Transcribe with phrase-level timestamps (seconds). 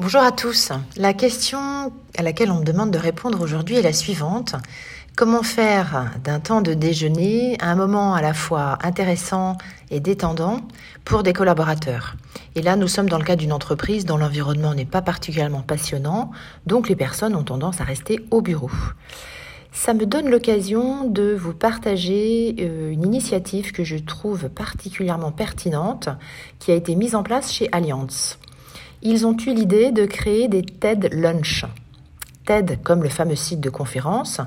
[0.00, 0.72] Bonjour à tous.
[0.96, 4.54] La question à laquelle on me demande de répondre aujourd'hui est la suivante.
[5.14, 9.58] Comment faire d'un temps de déjeuner un moment à la fois intéressant
[9.90, 10.62] et détendant
[11.04, 12.16] pour des collaborateurs?
[12.54, 16.30] Et là, nous sommes dans le cas d'une entreprise dont l'environnement n'est pas particulièrement passionnant,
[16.64, 18.70] donc les personnes ont tendance à rester au bureau.
[19.70, 26.08] Ça me donne l'occasion de vous partager euh, une initiative que je trouve particulièrement pertinente
[26.58, 28.38] qui a été mise en place chez Allianz
[29.02, 31.64] ils ont eu l'idée de créer des TED Lunch.
[32.46, 34.40] TED comme le fameux site de conférence,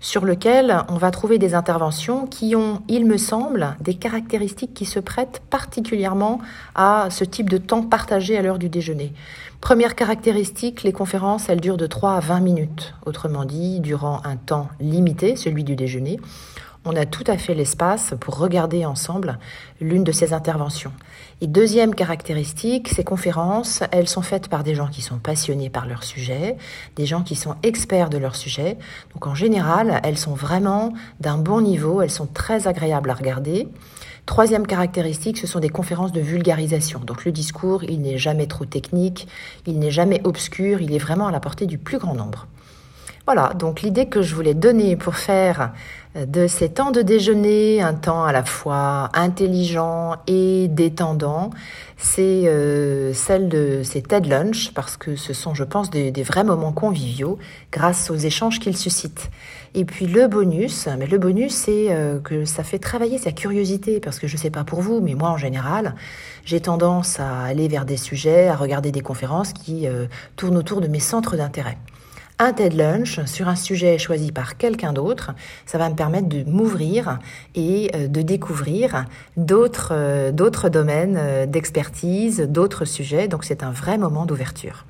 [0.00, 4.84] sur lequel on va trouver des interventions qui ont, il me semble, des caractéristiques qui
[4.84, 6.40] se prêtent particulièrement
[6.74, 9.12] à ce type de temps partagé à l'heure du déjeuner.
[9.60, 14.36] Première caractéristique, les conférences, elles durent de 3 à 20 minutes, autrement dit, durant un
[14.36, 16.20] temps limité, celui du déjeuner
[16.88, 19.38] on a tout à fait l'espace pour regarder ensemble
[19.78, 20.92] l'une de ces interventions.
[21.42, 25.86] Et deuxième caractéristique, ces conférences, elles sont faites par des gens qui sont passionnés par
[25.86, 26.56] leur sujet,
[26.96, 28.78] des gens qui sont experts de leur sujet.
[29.12, 33.68] Donc en général, elles sont vraiment d'un bon niveau, elles sont très agréables à regarder.
[34.24, 37.00] Troisième caractéristique, ce sont des conférences de vulgarisation.
[37.00, 39.28] Donc le discours, il n'est jamais trop technique,
[39.66, 42.46] il n'est jamais obscur, il est vraiment à la portée du plus grand nombre.
[43.26, 45.72] Voilà, donc l'idée que je voulais donner pour faire
[46.16, 51.50] euh, de ces temps de déjeuner un temps à la fois intelligent et détendant,
[51.98, 56.44] c'est euh, celle de ces TED Lunch, parce que ce sont, je pense, des, vrais
[56.44, 57.38] moments conviviaux
[57.70, 59.30] grâce aux échanges qu'ils suscitent.
[59.74, 64.00] Et puis le bonus, mais le bonus, c'est euh, que ça fait travailler sa curiosité,
[64.00, 65.94] parce que je ne sais pas pour vous, mais moi en général,
[66.46, 69.86] j'ai tendance à aller vers des sujets, à regarder des conférences qui
[70.36, 71.76] tournent autour de mes centres d'intérêt
[72.38, 75.32] un TED Lunch sur un sujet choisi par quelqu'un d'autre.
[75.66, 77.18] Ça va me permettre de m'ouvrir
[77.54, 83.28] et euh, de découvrir d'autres euh, d'autres domaines euh, d'expertise, d'autres sujets.
[83.28, 84.86] Donc c'est un vrai moment d'ouverture.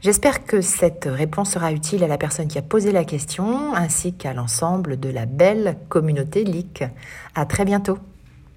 [0.00, 4.12] J'espère que cette réponse sera utile à la personne qui a posé la question ainsi
[4.12, 6.84] qu'à l'ensemble de la belle communauté LIC.
[7.34, 7.98] À très bientôt.